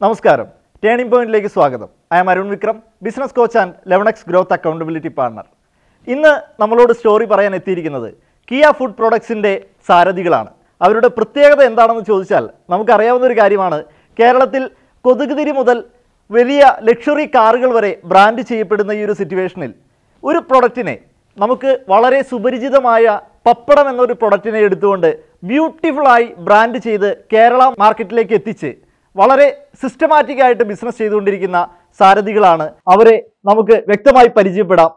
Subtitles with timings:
[0.00, 0.48] നമസ്കാരം.
[0.82, 1.88] ടേണിംഗ് പോയിന്റിലേക്ക് സ്വാഗതം.
[2.22, 5.46] I'm Arun Vikram business coach and ലെവണക്സ് growth accountability partner
[6.14, 8.08] ഇന്ന് നമ്മളോട് സ്റ്റോറി പറയാൻ എത്തിയിരിക്കുന്നത്
[8.50, 9.52] കിയ ഫുഡ് പ്രൊഡക്ട്സിന്റെ
[9.88, 10.50] സാരഥികളാണ്.
[10.80, 12.44] അവരുടെ പ്രത്യേകത എന്താണെന്ന് ചോദിച്ചാൽ
[12.74, 13.78] നമുക്കറിയാവുന്ന ഒരു കാര്യമാണ്.
[14.18, 14.62] കേരളത്തിൽ
[15.04, 15.78] കൊതുകുതിരി മുതൽ
[16.30, 19.72] വലിയ ലക്ഷറി കാറുകൾ വരെ ബ്രാൻഡ് ചെയ്യപ്പെടുന്ന ഈ ഒരു സിറ്റുവേഷനിൽ
[20.24, 20.96] ഒരു പ്രൊഡക്റ്റിനെ
[21.36, 25.10] നമുക്ക് വളരെ സുപരിചിതമായ പപ്പടം എന്നൊരു പ്രൊഡക്റ്റിനെ എടുത്തുകൊണ്ട്
[25.50, 28.72] ബ്യൂട്ടിഫുള്ളായി ബ്രാൻഡ് ചെയ്ത് കേരള മാർക്കറ്റിലേക്ക് എത്തിച്ച്
[29.16, 31.68] വളരെ സിസ്റ്റമാറ്റിക് ആയിട്ട് ബിസിനസ് ചെയ്തുകൊണ്ടിരിക്കുന്ന
[32.00, 32.70] സാരഥികളാണ്.
[32.88, 34.90] അവരെ നമുക്ക് വ്യക്തമായി പരിചയപ്പെടാം.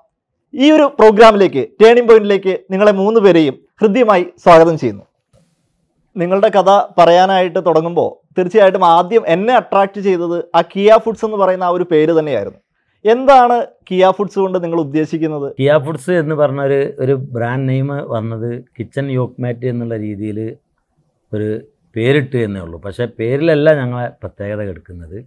[0.53, 5.03] ഈ ഒരു പ്രോഗ്രാമിലേക്ക് ടേണിംഗ് പോയിന്റിലേക്ക് നിങ്ങളെ മൂന്ന് പേരെയും ഹൃദ്യമായി സ്വാഗതം ചെയ്യുന്നു.
[6.17, 11.69] നിങ്ങളുടെ കഥ പറയാനായിട്ട് തുടങ്ങുമ്പോൾ തീർച്ചയായിട്ടും ആദ്യം എന്നെ അട്രാക്റ്റ് ചെയ്തത് ആ കിയ ഫുഡ്സ് എന്ന് പറയുന്ന ആ
[11.69, 12.59] ഒരു പേര് തന്നെയായിരുന്നു.
[13.05, 15.53] എന്താണ് കിയ ഫുഡ്സ് കൊണ്ട് നിങ്ങൾ ഉദ്ദേശിക്കുന്നത്?
[15.59, 20.55] കിയ ഫുഡ്സ് എന്ന് പറഞ്ഞ ഒരു ഒരു ബ്രാൻഡ് നെയിം വന്നത് കിച്ചൺ യോക്മാറ്റ് എന്നുള്ള രീതിയിൽ
[21.33, 21.61] ഒരു
[21.95, 22.81] പേരിട്ട് എന്നേ ഉള്ളൂ.
[22.81, 25.25] പക്ഷേ പേരിലല്ല ഞങ്ങളെ പ്രത്യേകത കിടക്കുന്നത്.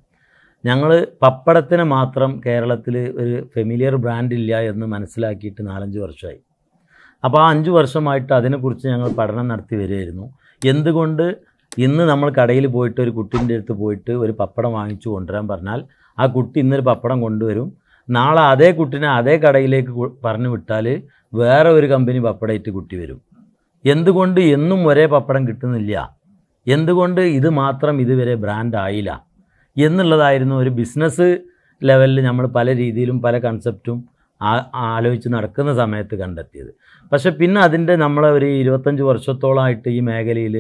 [0.67, 6.41] ഞങ്ങൾ പപ്പടത്തിന് മാത്രം കേരളത്തിൽ ഒരു ഫെമിലിയർ ബ്രാൻഡ് ഇല്ല എന്ന് മനസ്സിലാക്കിയിട്ട് നാലഞ്ച് വർഷമായി.
[7.25, 10.35] അപ്പോൾ ആ അഞ്ച് വർഷമായിട്ട് അതിനെക്കുറിച്ച് ഞങ്ങൾ പഠനം നടത്തി വരികയായിരുന്നു.
[10.65, 11.37] എന്തുകൊണ്ട്
[11.79, 15.85] ഇന്ന് നമ്മൾ കടയിൽ പോയിട്ട് ഒരു കുട്ടീന്റെ അടുത്ത് പോയിട്ട് ഒരു പപ്പടം വാങ്ങിച്ചു കൊണ്ടുവരാൻ പറഞ്ഞാൽ
[16.19, 17.77] ആ കുട്ടി ഇന്നൊരു പപ്പടം കൊണ്ടുവരും.
[18.11, 21.03] നാളെ അതേ കുട്ടിനെ അതേ കടയിലേക്ക് പറഞ്ഞു വിട്ടാൽ
[21.35, 23.21] വേറെ ഒരു കമ്പനി പപ്പടമായിട്ട് കുട്ടി വരും.
[23.85, 26.22] എന്തുകൊണ്ട് എന്നും ഒരേ പപ്പടം കിട്ടുന്നില്ല?
[26.67, 29.11] എന്തുകൊണ്ട് ഇത് മാത്രം ഇതുവരെ ബ്രാൻഡ് ആയില്ല?
[29.77, 31.29] എന്നുള്ളതായിരുന്നു ഒരു ബിസിനസ്
[31.83, 33.99] ലെവലിൽ നമ്മൾ പല രീതിയിലും പല കൺസെപ്റ്റും
[34.91, 36.71] ആലോചിച്ച് നടക്കുന്ന സമയത്ത് കണ്ടെത്തിയത്.
[37.13, 40.57] പക്ഷെ പിന്നെ അതിന്റെ നമ്മൾ ഒരു ഇരുപത്തഞ്ച് വർഷത്തോളമായിട്ട് ഈ മേഖലയിൽ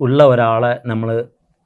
[0.00, 1.08] ഉള്ള ഒരാളെ നമ്മൾ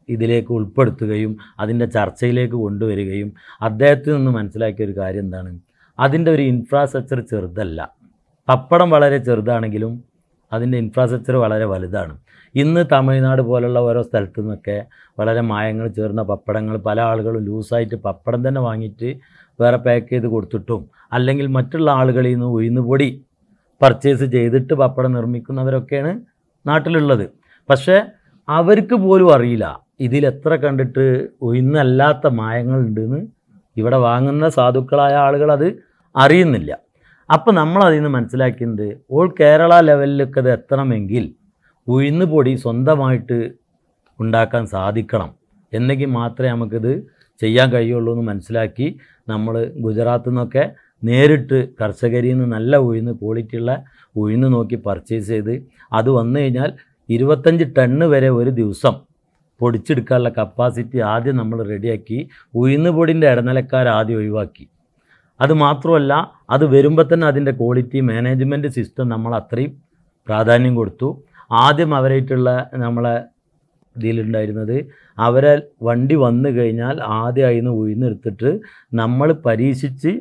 [0.08, 3.28] ഇതിലേക്ക് ഉൾപ്പെടുത്തുകയും അതിന്റെ ചർച്ചയിലേക്ക് കൊണ്ടുവരികയും
[3.62, 5.52] അദ്ദേഹത്തിൽ നിന്ന് മനസ്സിലാക്കിയ ഒരു കാര്യം എന്താണ്?
[5.98, 7.80] അതിന്റെ ഒരു ഇൻഫ്രാസ്ട്രക്ചർ ചെറുതല്ല.
[8.48, 9.92] പപ്പടം വളരെ ചെറുതാണെങ്കിലും
[10.54, 12.14] അതിന്റെ ഇൻഫ്രാസ്ട്രക്ചർ വളരെ വലുതാണ്.
[12.54, 14.76] ഇന്ന് തമിഴ്നാട് പോലുള്ള ഓരോ സ്ഥലത്തു നിന്നൊക്കെ
[15.20, 19.10] വളരെ മായങ്ങൾ ചേർന്ന പപ്പടങ്ങൾ പല ആളുകളും ലൂസായിട്ട് പപ്പടം തന്നെ വാങ്ങിയിട്ട്
[19.60, 20.82] വേറെ പാക്ക് ചെയ്ത് കൊടുത്തിട്ടും
[21.12, 23.08] അല്ലെങ്കിൽ മറ്റുള്ള ആളുകളിൽ നിന്ന് ഉഴുന്നുപൊടി
[23.82, 26.12] പർച്ചേസ് ചെയ്തിട്ട് പപ്പടം നിർമ്മിക്കുന്നവരൊക്കെയാണ്
[26.66, 27.26] നാട്ടിലുള്ളത്.
[27.68, 27.96] പക്ഷേ
[28.48, 29.66] അവർക്ക് പോലും അറിയില്ല
[30.00, 31.04] ഇതിലെത്ര കണ്ടിട്ട്
[31.48, 33.20] ഉയർന്നല്ലാത്ത മായങ്ങളുണ്ടെന്ന്.
[33.76, 35.68] ഇവിടെ വാങ്ങുന്ന സാധുക്കളായ ആളുകൾ അത്
[36.14, 36.72] അറിയുന്നില്ല.
[37.28, 41.24] അപ്പോൾ നമ്മൾ അതിൽ നിന്ന് മനസ്സിലാക്കിയത് ഓൾ കേരള ലെവലിലൊക്കെ അത് എത്തണമെങ്കിൽ
[41.88, 43.38] ഉഴുന്ന് പൊടി സ്വന്തമായിട്ട്
[44.18, 45.30] ഉണ്ടാക്കാൻ സാധിക്കണം.
[45.72, 46.92] എന്നെങ്കിൽ മാത്രമേ നമുക്കിത്
[47.40, 48.86] ചെയ്യാൻ കഴിയുള്ളൂ എന്ന് മനസ്സിലാക്കി
[49.28, 50.64] നമ്മൾ ഗുജറാത്തിൽ നിന്നൊക്കെ
[51.02, 53.72] നേരിട്ട് കർഷകരിൽ നിന്ന് നല്ല ഉഴുന്ന് ക്വാളിറ്റിയുള്ള
[54.16, 55.54] ഉഴുന്ന് നോക്കി പർച്ചേസ് ചെയ്ത്
[55.92, 56.70] അത് വന്നു കഴിഞ്ഞാൽ
[57.08, 58.94] ഇരുപത്തഞ്ച് ടണ്ണ് വരെ ഒരു ദിവസം
[59.60, 62.18] പൊടിച്ചെടുക്കാനുള്ള കപ്പാസിറ്റി ആദ്യം നമ്മൾ റെഡിയാക്കി
[62.54, 63.28] ഉഴുന്ന് പൊടിന്റെ
[63.88, 64.64] ആദ്യം ഒഴിവാക്കി.
[65.40, 66.12] അത് മാത്രമല്ല
[66.50, 69.72] അത് വരുമ്പോൾ തന്നെ അതിന്റെ ക്വാളിറ്റി മാനേജ്മെന്റ് സിസ്റ്റം നമ്മൾ അത്രയും
[70.28, 71.08] പ്രാധാന്യം കൊടുത്തു.
[71.50, 73.16] ആദ്യം അവരായിട്ടുള്ള നമ്മളെ
[73.96, 74.76] ഇതിലുണ്ടായിരുന്നത്
[75.18, 75.52] അവരെ
[75.82, 78.52] വണ്ടി വന്നു കഴിഞ്ഞാൽ ആദ്യം അതിൽ നിന്ന്
[78.92, 80.12] നമ്മൾ പരീക്ഷിച്ച്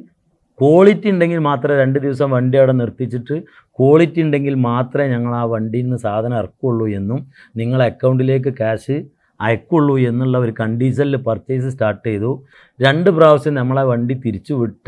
[0.60, 3.36] ക്വാളിറ്റി ഉണ്ടെങ്കിൽ മാത്രമേ രണ്ട് ദിവസം വണ്ടി അവിടെ നിർത്തിച്ചിട്ട്
[3.80, 7.20] ക്വാളിറ്റി ഉണ്ടെങ്കിൽ മാത്രമേ ഞങ്ങൾ ആ വണ്ടിയിൽ നിന്ന് സാധനം ഇറക്കുള്ളൂ എന്നും
[7.56, 8.98] നിങ്ങളെ അക്കൗണ്ടിലേക്ക് ക്യാഷ്
[9.44, 12.32] അയക്കുള്ളൂ എന്നുള്ള ഒരു കണ്ടീഷനിൽ പർച്ചേസ് സ്റ്റാർട്ട് ചെയ്തു.
[12.80, 14.88] രണ്ട് പ്രാവശ്യം നമ്മളെ വണ്ടി തിരിച്ചു വിട്ട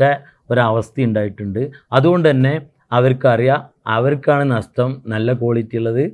[0.50, 1.62] ഒരവസ്ഥ ഉണ്ടായിട്ടുണ്ട്.
[1.92, 2.54] അതുകൊണ്ട് തന്നെ
[2.92, 6.04] അവർക്കറിയാം അവർക്കാണ് നഷ്ടം നല്ല ക്വാളിറ്റി ഉള്ളത്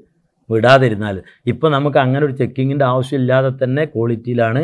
[0.51, 1.17] വിടാതിരുന്നാൽ.
[1.47, 4.63] ഇപ്പോൾ നമുക്ക് അങ്ങനെ ഒരു ചെക്കിങ്ങിന്റെ ആവശ്യമില്ലാതെ തന്നെ ക്വാളിറ്റിയിലാണ്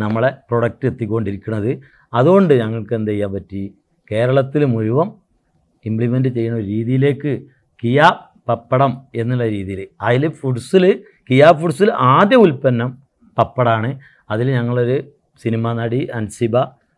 [0.00, 1.70] നമ്മളെ പ്രൊഡക്റ്റ് എത്തിക്കൊണ്ടിരിക്കുന്നത്.
[2.14, 3.62] അതുകൊണ്ട് ഞങ്ങൾക്ക് എന്ത് ചെയ്യാൻ പറ്റി?
[4.10, 5.08] കേരളത്തിൽ മുഴുവൻ
[5.84, 7.32] ഇംപ്ലിമെന്റ് ചെയ്യുന്ന രീതിയിലേക്ക്
[7.82, 8.10] കിയ
[8.48, 9.80] പപ്പടം എന്നുള്ള രീതിയിൽ.
[10.02, 10.84] അതിൽ ഫുഡ്സിൽ
[11.30, 12.90] കിയ ഫുഡ്സിൽ ആദ്യ ഉൽപ്പന്നം
[13.38, 13.90] പപ്പടാണ്.
[14.30, 14.96] അതിൽ ഞങ്ങളൊരു
[15.44, 16.56] സിനിമാ നടി അൻസിബ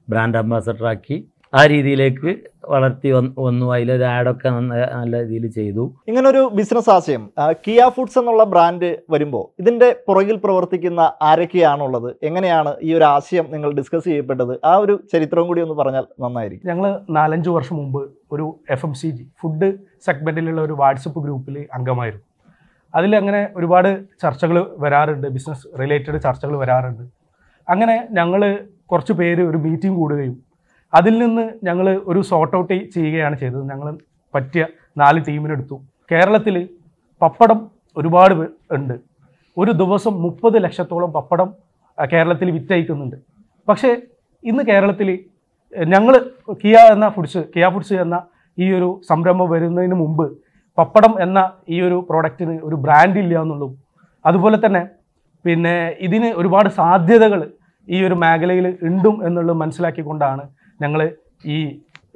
[0.09, 1.16] ബ്രാൻഡ് അംബാസഡറാക്കി
[1.54, 2.31] ആ രീതിയിലേക്ക്
[2.69, 3.66] വളർത്തി വന്ന് വന്നു.
[3.75, 5.84] അതിലൊരു ആഡൊക്കെ നല്ല രീതിയിൽ ചെയ്തു.
[6.09, 7.22] ഇങ്ങനൊരു ബിസിനസ് ആശയം
[7.66, 12.15] കിയ ഫുഡ്സ് എന്നുള്ള ബ്രാൻഡ് വരുമ്പോൾ ഇതിന്റെ പുറകിൽ പ്രവർത്തിക്കുന്ന ആരൊക്കെയാണുള്ളത്?
[12.22, 14.54] എങ്ങനെയാണ് ഈ ഒരു ആശയം നിങ്ങൾ ഡിസ്കസ് ചെയ്യപ്പെട്ടത്?
[14.65, 16.69] ആ ഒരു ചരിത്രവും കൂടി ഒന്ന് പറഞ്ഞാൽ നന്നായിരിക്കും.
[16.71, 19.71] ഞങ്ങൾ നാലഞ്ച് വർഷം മുമ്പ് ഒരു F M C G food
[20.06, 22.28] സെഗ്മെന്റിലുള്ള ഒരു വാട്സപ്പ് ഗ്രൂപ്പിൽ അംഗമായിരുന്നു.
[22.94, 23.88] അതിൽ അങ്ങനെ ഒരുപാട്
[24.22, 27.02] ചർച്ചകൾ വരാറുണ്ട് ബിസിനസ് റിലേറ്റഡ് ചർച്ചകൾ വരാറുണ്ട്.
[27.70, 28.40] അങ്ങനെ ഞങ്ങൾ
[28.90, 30.36] കുറച്ച് പേര് ഒരു മീറ്റിംഗ് കൂടുകയും
[30.94, 33.62] അതിൽ നിന്ന് ഞങ്ങൾ ഒരു സോർട്ട് ഔട്ട് ചെയ്യുകയാണ് ചെയ്തത്.
[33.70, 33.98] ഞങ്ങൾ
[34.34, 34.66] പറ്റിയ
[34.98, 35.76] നാല് ടീമിനെടുത്തു
[36.12, 36.68] കേരളത്തിൽ
[37.22, 38.34] പപ്പടം ഒരുപാട്
[38.72, 38.96] ഉണ്ട്.
[39.56, 41.48] ഒരു ദിവസം മുപ്പത് ലക്ഷത്തോളം പപ്പടം
[42.12, 43.16] കേരളത്തിൽ വിറ്റയക്കുന്നുണ്ട്.
[43.68, 43.96] പക്ഷേ
[44.44, 45.08] ഇന്ന് കേരളത്തിൽ
[45.86, 46.14] ഞങ്ങൾ
[46.64, 48.16] കിയ എന്ന ഫുഡ്സ് കിയ ഫുഡ്സ് എന്ന
[48.58, 50.26] ഈ ഒരു സംരംഭം വരുന്നതിന് മുമ്പ്
[50.78, 51.39] പപ്പടം എന്ന
[51.75, 53.72] ഈ ഒരു പ്രോഡക്റ്റിന് ഒരു ബ്രാൻഡ് ഇല്ല എന്നുള്ളതും.
[54.25, 54.83] അതുപോലെ തന്നെ
[55.45, 55.75] പിന്നെ
[56.07, 57.41] ഇതിന് ഒരുപാട് സാധ്യതകൾ
[57.89, 60.42] ഈ ഒരു മേഖലയിൽ ഉണ്ടും എന്നുള്ളത് മനസ്സിലാക്കിക്കൊണ്ടാണ്
[60.83, 61.01] ഞങ്ങൾ
[61.54, 61.59] ഈ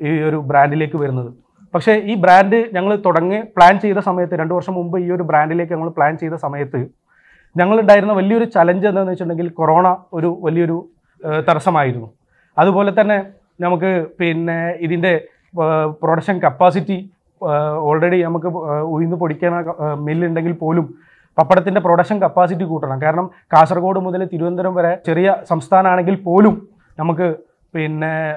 [0.07, 1.31] ഈ ഒരു ബ്രാൻഡിലേക്ക് വരുന്നത്.
[1.75, 5.91] പക്ഷേ ഈ ബ്രാൻഡ് ഞങ്ങൾ തുടങ്ങി പ്ലാൻ ചെയ്ത സമയത്ത് രണ്ട് വർഷം മുമ്പ് ഈ ഒരു ബ്രാൻഡിലേക്ക് ഞങ്ങൾ
[5.99, 6.81] പ്ലാൻ ചെയ്ത സമയത്ത്
[7.57, 9.87] ഞങ്ങളുണ്ടായിരുന്ന വലിയൊരു ചലഞ്ച് എന്താണെന്ന് വെച്ചിട്ടുണ്ടെങ്കിൽ കൊറോണ
[10.19, 10.77] ഒരു വലിയൊരു
[11.49, 12.09] തടസ്സമായിരുന്നു.
[12.57, 13.19] അതുപോലെ തന്നെ
[13.65, 15.13] നമുക്ക് പിന്നെ ഇതിന്റെ
[16.05, 16.99] പ്രൊഡക്ഷൻ കപ്പാസിറ്റി
[17.79, 20.95] ഓൾറെഡി നമുക്ക് പൊടിക്കാൻ പൊടിക്കണ മില്ലുണ്ടെങ്കിൽ പോലും
[21.39, 23.03] പപ്പടത്തിന്റെ പ്രൊഡക്ഷൻ കപ്പാസിറ്റി കൂട്ടണം.
[23.03, 26.69] കാരണം കാസർഗോഡ് മുതൽ തിരുവനന്തപുരം വരെ ചെറിയ സംസ്ഥാനമാണെങ്കിൽ പോലും
[26.99, 27.37] നമുക്ക്
[27.75, 28.37] പിന്നെ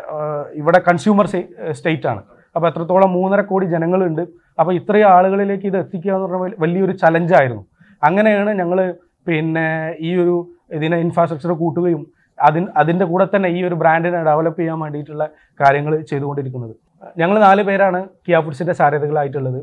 [0.53, 1.25] ഇവിടെ കൺസ്യൂമർ
[1.71, 2.23] സ്റ്റേറ്റ് ആണ്.
[2.55, 4.21] അപ്പോൾ എത്രത്തോളം മൂന്നര കോടി ജനങ്ങളുണ്ട്.
[4.59, 7.65] അപ്പോൾ ഇത്രയും ആളുകളിലേക്ക് ഇത് എത്തിക്കുക എന്ന് പറഞ്ഞാൽ വലി- വലിയൊരു ചലഞ്ചായിരുന്നു
[8.03, 8.95] അങ്ങനെയാണ് ഞങ്ങൾ
[9.27, 12.07] പിന്നെ ഈ ഒരു ഇതിനെ ഇൻഫ്രാസ്ട്രക്ചർ കൂട്ടുകയും
[12.41, 15.29] അതിൻ അതിന്റെ കൂടെ തന്നെ ഈ ഒരു ബ്രാൻഡിനെ ഡെവലപ്പ് ചെയ്യാൻ വേണ്ടിയിട്ടുള്ള
[15.61, 16.75] കാര്യങ്ങൾ ചെയ്തുകൊണ്ടിരിക്കുന്നത്.
[17.21, 19.59] ഞങ്ങൾ നാല് പേരാണ് കിയ ഫുഡ്സിന്റെ സാരഥികളായിട്ടുള്ളത്.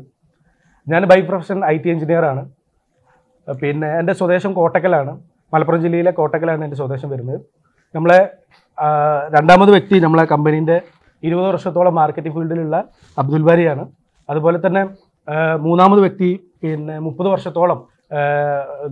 [0.87, 2.43] ഞാൻ ബൈ പ്രൊഫഷൻ ഐ ടി എഞ്ചിനീയറാണ്
[3.61, 5.13] പിന്നെ എന്റെ സ്വദേശം കോട്ടക്കലാണ്.
[5.53, 7.39] മലപ്പുറം ജില്ലയിലെ കോട്ടക്കലാണ് എന്റെ സ്വദേശം വരുന്നത്.
[7.95, 8.19] നമ്മളെ
[9.35, 10.77] രണ്ടാമത് വ്യക്തി നമ്മളെ കമ്പനീന്റെ
[11.23, 12.77] ഇരുപത് വർഷത്തോളം മാർക്കറ്റിംഗ് ഫീൽഡിലുള്ള
[13.17, 13.83] അബ്ദുൽ ബാരിയാണ്.
[14.29, 14.83] അതുപോലെ തന്നെ
[15.65, 16.29] മൂന്നാമത് വ്യക്തി
[16.63, 17.79] പിന്നെ മുപ്പത് വർഷത്തോളം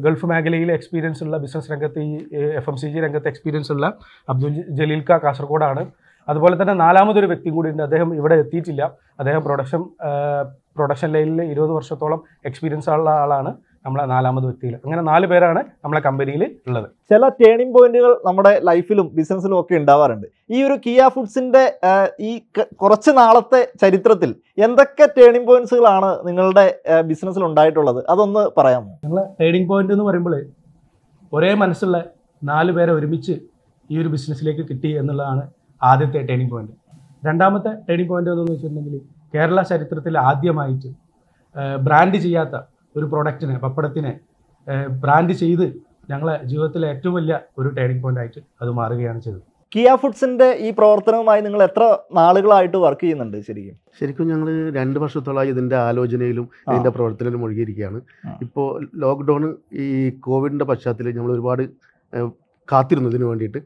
[0.03, 2.11] ഗൾഫ് മേഖലയിൽ എക്സ്പീരിയൻസ് ഉള്ള ബിസിനസ് രംഗത്ത് ഈ
[2.59, 3.85] എഫ് എം സി ജി രംഗത്ത് എക്സ്പീരിയൻസ് ഉള്ള
[4.29, 5.83] അബ്ദുൽ ജലീൽ കാസർഗോഡാണ്.
[6.29, 7.83] അതുപോലെ തന്നെ നാലാമതൊരു വ്യക്തി കൂടി ഉണ്ട്.
[7.83, 8.83] അദ്ദേഹം ഇവിടെ എത്തിയിട്ടില്ല.
[9.19, 9.83] അദ്ദേഹം പ്രൊഡക്ഷൻ
[10.75, 13.51] പ്രൊഡക്ഷൻ ലൈനിൽ ഇരുപത് വർഷത്തോളം എക്സ്പീരിയൻസ് ഉള്ള ആളാണ്
[13.85, 14.73] നമ്മളെ നാലാമത് വ്യക്തിയിൽ.
[14.85, 16.89] അങ്ങനെ നാല് പേരാണ് നമ്മളെ കമ്പനിയിൽ ഉള്ളത്.
[17.11, 20.27] ചില ടേണിംഗ് പോയിന്റുകൾ നമ്മുടെ ലൈഫിലും ബിസിനസ്സിലും ഒക്കെ ഉണ്ടാവാറുണ്ട്.
[20.49, 21.63] ഈ ഒരു കിയ ഫുഡ്സിന്റെ
[22.19, 22.31] ഈ
[22.81, 26.65] കുറച്ച് നാളത്തെ ചരിത്രത്തിൽ എന്തൊക്കെ ടേണിംഗ് പോയിന്റ്സുകളാണ് നിങ്ങളുടെ
[27.01, 28.03] ബിസിനസ്സിൽ ഉണ്ടായിട്ടുള്ളത്?
[28.09, 28.93] അതൊന്ന് പറയാമോ?
[29.05, 30.35] ഞങ്ങൾ ടേണിംഗ് പോയിന്റ് എന്ന് പറയുമ്പോൾ
[31.33, 32.03] ഒരേ മനസ്സുള്ള
[32.43, 33.33] നാല് പേരെ ഒരുമിച്ച്
[33.89, 35.43] ഈ ഒരു ബിസിനസ്സിലേക്ക് കിട്ടി എന്നുള്ളതാണ്
[35.89, 36.73] ആദ്യത്തെ ടേണിംഗ് പോയിന്റ്
[37.27, 38.97] രണ്ടാമത്തെ ടേണിംഗ് പോയിന്റ് എന്ന് വെച്ചിട്ടുണ്ടെങ്കിൽ
[39.35, 40.89] കേരള ചരിത്രത്തിൽ ആദ്യമായിട്ട്
[41.87, 42.55] ബ്രാൻഡ് ചെയ്യാത്ത
[42.97, 44.13] ഒരു പ്രൊഡക്റ്റിനെ പപ്പടത്തിനെ
[45.03, 45.65] ബ്രാൻഡ് ചെയ്ത്
[46.11, 49.43] ഞങ്ങളെ ജീവിതത്തിലെ ഏറ്റവും വലിയ ഒരു ടേണിംഗ് പോയിന്റ് ആയിട്ട് അത് മാറുകയാണ് ചെയ്തത്.
[49.73, 51.83] കിയ ഫുഡ്സിന്റെ ഈ പ്രവർത്തനവുമായി നിങ്ങൾ എത്ര
[52.19, 53.75] നാളുകളായിട്ട് വർക്ക് ചെയ്യുന്നുണ്ട് ശരിക്കും?
[53.99, 54.47] ശരിക്കും ഞങ്ങൾ
[54.77, 57.99] രണ്ട് വർഷത്തോളമായി ഇതിന്റെ ആലോചനയിലും ഇതിന്റെ പ്രവർത്തനത്തിലും മുഴുകിയിരിക്കുകയാണ്.
[58.45, 58.67] ഇപ്പോൾ
[59.03, 59.45] ലോക്ക്ഡൗൺ
[59.85, 59.87] ഈ
[60.27, 61.63] കോവിഡിന്റെ പശ്ചാത്തലത്തിൽ നമ്മൾ ഒരുപാട്
[62.71, 63.59] ഏഹ്, കാത്തിരുന്നു ഇതിന് വേണ്ടിയിട്ട്.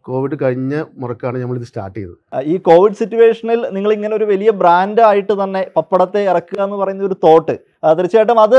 [0.00, 2.16] കോവിഡ് കഴിഞ്ഞ മുറക്കാണ് നമ്മൾ ഇത് സ്റ്റാർട്ട് ചെയ്തത്
[2.52, 7.16] ഈ കോവിഡ് സിറ്റുവേഷനിൽ നിങ്ങൾ ഇങ്ങനെ ഒരു വലിയ ബ്രാൻഡ് ആയിട്ട് തന്നെ പപ്പടത്തെ ഇറക്കുക എന്ന് പറയുന്ന ഒരു
[7.24, 7.54] തോട്ട്
[7.92, 8.58] തീർച്ചയായിട്ടും അത്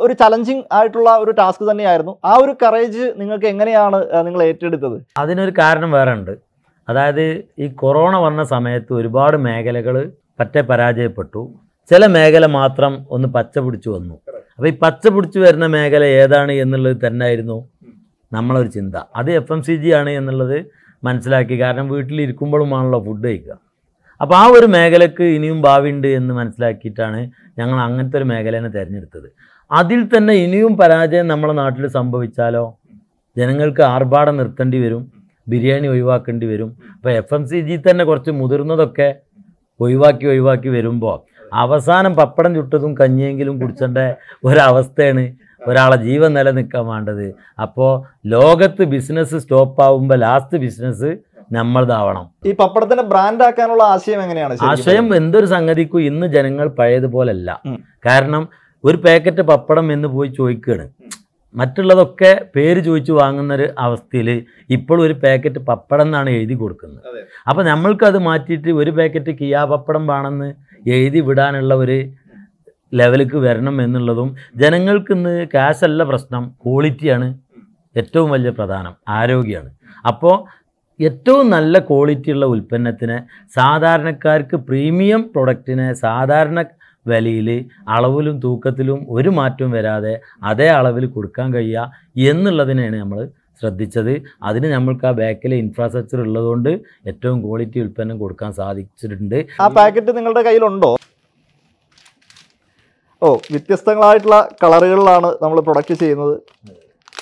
[0.00, 2.18] ഒരു ചലഞ്ചിങ് ആയിട്ടുള്ള ഒരു ടാസ്ക് തന്നെയായിരുന്നു.
[2.24, 4.96] ആ ഒരു കറേജ് നിങ്ങൾക്ക് എങ്ങനെയാണ് നിങ്ങൾ ഏറ്റെടുത്തത്?
[5.18, 6.34] അതിനൊരു കാരണം വേറെ ഉണ്ട്.
[6.88, 7.24] അതായത്
[7.58, 9.96] ഈ കൊറോണ വന്ന സമയത്ത് ഒരുപാട് മേഖലകൾ
[10.40, 11.42] പറ്റേ പരാജയപ്പെട്ടു.
[11.90, 14.14] ചില മേഖല മാത്രം ഒന്ന് പച്ച പിടിച്ചു വന്നു.
[14.56, 17.56] അപ്പോൾ ഈ പച്ച പിടിച്ചു വരുന്ന മേഖല ഏതാണ് എന്നുള്ളത് തന്നെയായിരുന്നു
[18.32, 18.96] നമ്മളൊരു ചിന്ത.
[19.16, 20.66] അത് എഫ് എം സി ജി ആണ് എന്നുള്ളത്
[21.04, 21.60] മനസ്സിലാക്കി.
[21.60, 23.58] കാരണം വീട്ടിലിരിക്കുമ്പോഴുമാണല്ലോ ഫുഡ് കഴിക്കുക.
[24.20, 29.28] അപ്പോൾ ആ ഒരു മേഖലക്ക് ഇനിയും ഭാവിയുണ്ട് എന്ന് മനസ്സിലാക്കിയിട്ടാണ് ഞങ്ങൾ അങ്ങനത്തെ ഒരു മേഖലനെ തിരഞ്ഞെടുത്തത്.
[29.70, 32.78] അതിൽ തന്നെ ഇനിയും പരാജയം നമ്മുടെ നാട്ടിൽ സംഭവിച്ചാലോ?
[33.38, 35.12] ജനങ്ങൾക്ക് ആർഭാടം നിർത്തേണ്ടി വരും.
[35.48, 36.76] ബിരിയാണി ഒഴിവാക്കേണ്ടി വരും.
[36.94, 39.14] അപ്പോൾ എഫ് എം സി ജി തന്നെ കുറച്ച് മുതിർന്നതൊക്കെ
[39.80, 41.18] ഒഴിവാക്കി ഒഴിവാക്കി വരുമ്പോൾ
[41.52, 43.98] അവസാനം പപ്പടം ചുട്ടതും കഞ്ഞിയെങ്കിലും കുടിച്ചേണ്ട
[44.44, 45.24] ഒരവസ്ഥയാണ്
[45.68, 47.26] ഒരാളെ ജീവൻ നിലനിൽക്കാൻ വേണ്ടത്.
[47.64, 47.90] അപ്പോൾ
[48.34, 51.10] ലോകത്ത് ബിസിനസ് സ്റ്റോപ്പ് ആവുമ്പോൾ ലാസ്റ്റ് ബിസിനസ്
[51.56, 54.54] നമ്മളതാവണം ഈ പപ്പടത്തിന്റെ ബ്രാൻഡ് ആക്കാനുള്ള ആശയം എങ്ങനെയാണ്?
[54.72, 57.48] ആശയം എന്തൊരു സംഗതിക്കും ഇന്ന് ജനങ്ങൾ പഴയതുപോലല്ല.
[58.06, 58.44] കാരണം
[58.84, 60.86] ഒരു പാക്കറ്റ് പപ്പടം എന്ന് പോയി ചോദിക്കുകയാണ്
[61.54, 64.28] മറ്റുള്ളതൊക്കെ പേര് ചോദിച്ചു വാങ്ങുന്ന ഒരു അവസ്ഥയിൽ
[64.76, 67.08] ഇപ്പോൾ ഒരു പാക്കറ്റ് പപ്പടം എന്നാണ് എഴുതി കൊടുക്കുന്നത്.
[67.48, 70.48] അപ്പോൾ നമ്മൾക്കത് മാറ്റിയിട്ട് ഒരു പാക്കറ്റ് കിയാ പപ്പടം വേണമെന്ന്
[70.96, 71.98] എഴുതി വിടാനുള്ള ഒരു
[72.92, 77.28] ലെവലിലേക്ക് വരണം എന്നുള്ളതും ജനങ്ങൾക്കിന്ന് ക്യാഷല്ല പ്രശ്നം ക്വാളിറ്റിയാണ്
[77.96, 79.70] ഏറ്റവും വലിയ പ്രധാനം ആരോഗ്യമാണ്
[80.06, 80.36] അപ്പോൾ
[81.00, 83.16] ഏറ്റവും നല്ല ക്വാളിറ്റിയുള്ള ഉൽപ്പന്നത്തിന്
[83.58, 86.60] സാധാരണക്കാർക്ക് പ്രീമിയം പ്രൊഡക്റ്റിനെ സാധാരണ
[87.06, 87.48] വിലയിൽ
[87.88, 90.12] അളവിലും തൂക്കത്തിലും ഒരു മാറ്റവും വരാതെ
[90.50, 91.92] അതേ അളവിൽ കൊടുക്കാൻ കഴിയുക
[92.30, 93.20] എന്നുള്ളതിനെയാണ് നമ്മൾ
[93.62, 94.12] ശ്രദ്ധിച്ചത്.
[94.42, 96.70] അതിന് നമ്മൾക്ക് ആ ബാക്കിലെ ഇൻഫ്രാസ്ട്രക്ചർ ഉള്ളതുകൊണ്ട്
[97.10, 99.38] ഏറ്റവും ക്വാളിറ്റി ഉൽപ്പന്നം കൊടുക്കാൻ സാധിച്ചിട്ടുണ്ട്.
[99.60, 100.92] ആ പാക്കറ്റ് നിങ്ങളുടെ കയ്യിലുണ്ടോ?
[103.22, 106.34] ഓ വ്യത്യസ്തങ്ങളായിട്ടുള്ള കളറുകളിലാണ് നമ്മൾ പ്രൊഡക്റ്റ് ചെയ്യുന്നത്.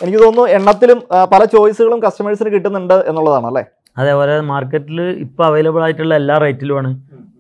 [0.03, 0.99] എനിക്ക് തോന്നുന്നു എണ്ണത്തിലും
[1.33, 3.63] പല ചോയ്സുകളും കസ്റ്റമേഴ്സിന് കിട്ടുന്നുണ്ട് എന്നുള്ളതാണ് അല്ലേ?
[3.97, 6.91] അതേപോലെ മാർക്കറ്റിൽ ഇപ്പോൾ അവൈലബിൾ ആയിട്ടുള്ള എല്ലാ റേറ്റിലുമാണ്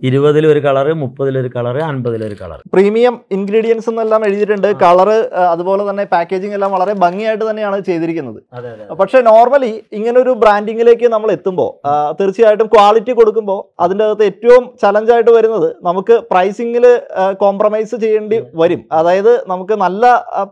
[0.08, 4.68] ഇരുപതിലൊരു കളറ് മുപ്പതിലൊരു കളറ് അൻപതിലൊരു കളർ പ്രീമിയം ഇൻഗ്രീഡിയൻസ് എന്നെല്ലാം എഴുതിയിട്ടുണ്ട്.
[4.82, 5.16] കളറ്
[5.52, 8.40] അതുപോലെ തന്നെ പാക്കേജിംഗ് എല്ലാം വളരെ ഭംഗിയായിട്ട് തന്നെയാണ് ചെയ്തിരിക്കുന്നത്.
[9.00, 11.70] പക്ഷേ നോർമലി ഇങ്ങനെ ഒരു ബ്രാൻഡിങ്ങിലേക്ക് നമ്മൾ എത്തുമ്പോൾ
[12.20, 16.86] തീർച്ചയായിട്ടും ക്വാളിറ്റി കൊടുക്കുമ്പോൾ അതിന്റെ അകത്ത് ഏറ്റവും ചലഞ്ചായിട്ട് വരുന്നത് നമുക്ക് പ്രൈസിങ്ങിൽ
[17.42, 18.82] കോംപ്രമൈസ് ചെയ്യേണ്ടി വരും.
[19.00, 20.04] അതായത് നമുക്ക് നല്ല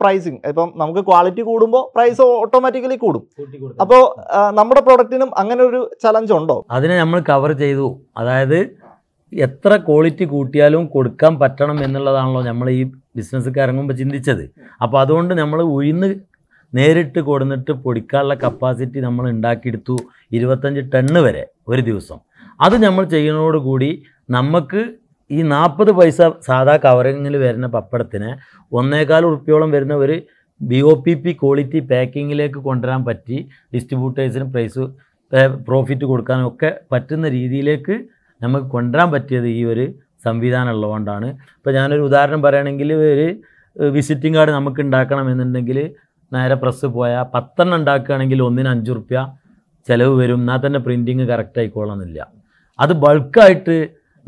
[0.02, 3.25] പ്രൈസിങ് ഇപ്പം നമുക്ക് ക്വാളിറ്റി കൂടുമ്പോൾ പ്രൈസ് ഓട്ടോമാറ്റിക്കലി കൂടും.
[3.85, 4.02] അപ്പോൾ
[4.61, 6.59] നമ്മുടെ പ്രൊഡക്റ്റിനും അങ്ങനെ ഒരു ചലഞ്ച് ഉണ്ടോ?
[6.71, 7.88] അതിനെ നമ്മൾ കവർ ചെയ്തു.
[8.19, 8.88] അതായത്
[9.32, 12.82] എത്ര ക്വാളിറ്റി കൂട്ടിയാലും കൊടുക്കാൻ പറ്റണം എന്നുള്ളതാണല്ലോ നമ്മൾ ഈ
[13.16, 14.44] ബിസിനസ്സൊക്കെ ഇറങ്ങുമ്പോൾ ചിന്തിച്ചത്.
[14.85, 16.08] അപ്പോൾ അതുകൊണ്ട് നമ്മൾ ഉഴിന്ന്
[16.73, 19.97] നേരിട്ട് കൊടുന്നിട്ട് പൊടിക്കാനുള്ള കപ്പാസിറ്റി നമ്മൾ ഉണ്ടാക്കിയെടുത്തു
[20.37, 22.18] ഇരുപത്തഞ്ച് ടണ്ണ് വരെ ഒരു ദിവസം.
[22.61, 23.90] അത് നമ്മൾ ചെയ്യുന്നതോടുകൂടി
[24.28, 24.80] നമുക്ക്
[25.30, 28.30] ഈ നാൽപ്പത് പൈസ സാധാ കവറിങ്ങിൽ വരുന്ന പപ്പടത്തിന്
[28.73, 30.16] ഒന്നേകാൽ ഉറുപ്പ്യോളം വരുന്ന ഒരു
[30.61, 33.37] B O P P quality പാക്കിങ്ങിലേക്ക് കൊണ്ടുവരാൻ പറ്റി
[33.75, 34.85] ഡിസ്ട്രിബ്യൂട്ടേഴ്സിന് പ്രൈസ്
[35.68, 37.97] പ്രോഫിറ്റ് കൊടുക്കാനും ഒക്കെ പറ്റുന്ന രീതിയിലേക്ക്
[38.42, 39.85] നമുക്ക് കൊണ്ടുവരാൻ പറ്റിയത് ഈ ഒരു
[40.26, 41.28] സംവിധാനം ഉള്ളതുകൊണ്ടാണ്.
[41.59, 43.26] ഇപ്പോൾ ഞാനൊരു ഉദാഹരണം പറയുകയാണെങ്കിൽ ഒരു
[43.76, 45.78] വിസിറ്റിംഗ് കാർഡ് നമുക്ക് ഉണ്ടാക്കണമെന്നുണ്ടെങ്കിൽ
[46.33, 49.18] നേരെ പ്രസ് പോയാൽ പത്തെണ്ണം ഉണ്ടാക്കുകയാണെങ്കിൽ ഒന്നിന് അഞ്ച് റുപ്യ
[49.88, 50.40] ചിലവ് വരും.
[50.42, 52.21] എന്നാൽ തന്നെ പ്രിന്റിങ് കറക്റ്റ് ആയിക്കോളണമെന്നില്ല
[52.78, 53.76] അത് ബൾക്കായിട്ട്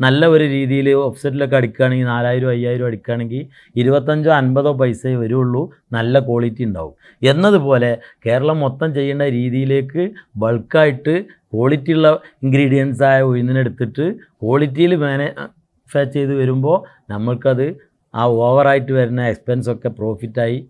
[0.01, 5.75] നല്ല ഒരു രീതിയിൽ ഓഫ്സെറ്റിലൊക്കെ അടിക്കുകയാണെങ്കിൽ നാലായിരം അയ്യായിരം അടിക്കുകയാണെങ്കിൽ ഇരുപത്തഞ്ചോ അൻപതോ പൈസയെ വരുള്ളൂ.
[5.91, 6.93] നല്ല ക്വാളിറ്റി ഉണ്ടാവും.
[7.21, 16.77] എന്നതുപോലെ കേരളം മൊത്തം ചെയ്യേണ്ട രീതിയിലേക്ക് ബൾക്കായിട്ട് ക്വാളിറ്റി ഉള്ള ഇൻഗ്രീഡിയൻസ് ആയ ഉഴുന്നിനെടുത്തിട്ട് ക്വാളിറ്റിയിൽ മാനുഫാക്ചർ ചെയ്ത് വരുമ്പോൾ
[17.09, 17.75] നമ്മൾക്കത്
[18.15, 20.67] ആ ഓവറായിട്ട് വരുന്ന എക്സ്പെൻസൊക്കെ പ്രോഫിറ്റായി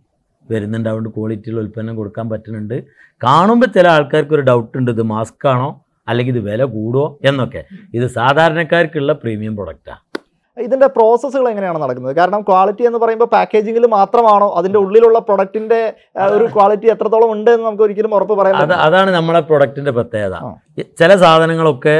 [0.51, 0.89] വരുന്നുണ്ട്.
[0.89, 2.83] അതുകൊണ്ട് ക്വാളിറ്റിയുള്ള ഉൽപ്പന്നം കൊടുക്കാൻ പറ്റുന്നുണ്ട്.
[3.23, 4.91] കാണുമ്പോൾ ചില ആൾക്കാർക്ക് ഒരു ഡൗട്ട് ഉണ്ട്.
[4.91, 5.83] ഇത് മാസ്ക് ആണോ?
[6.09, 7.61] അല്ലെങ്കിൽ ഇത് വില കൂടുമോ എന്നൊക്കെ.
[7.97, 10.01] ഇത് സാധാരണക്കാർക്കുള്ള പ്രീമിയം പ്രൊഡക്റ്റാണ്
[10.57, 12.13] ഇതിന്റെ പ്രോസസ്സുകൾ എങ്ങനെയാണ് നടക്കുന്നത്?
[12.15, 14.47] കാരണം ക്വാളിറ്റി എന്ന് പറയുമ്പോൾ പാക്കേജിംഗിൽ മാത്രമാണോ?
[14.59, 15.79] അതിന്റെ ഉള്ളിലുള്ള പ്രൊഡക്റ്റിന്റെ
[16.35, 20.35] ഒരു ക്വാളിറ്റി എത്രത്തോളം ഉണ്ട് എന്ന് നമുക്ക് ഒരിക്കലും ഉറപ്പ് പറയാം അത് അതാണ് നമ്മുടെ പ്രൊഡക്റ്റിന്റെ പ്രത്യേകത.
[21.01, 21.95] ചില സാധനങ്ങളൊക്കെ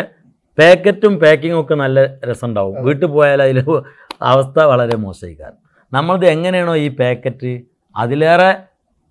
[0.58, 2.76] പാക്കറ്റും പാക്കിങ്ങും ഒക്കെ നല്ല രസമുണ്ടാവും.
[2.88, 3.60] വീട്ടിൽ പോയാൽ അതിൽ
[4.32, 5.60] അവസ്ഥ വളരെ മോശമായിക്കാരം
[5.92, 7.54] നമ്മളത് എങ്ങനെയാണോ ഈ പാക്കറ്റ്
[7.96, 8.52] അതിലേറെ